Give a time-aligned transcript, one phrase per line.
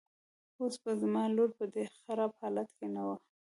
[0.61, 3.15] اوس به زما لور په دې خراب حالت کې نه وه.